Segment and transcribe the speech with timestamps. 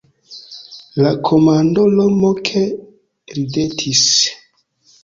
[1.03, 2.65] La komandoro moke
[3.37, 4.05] ridetis.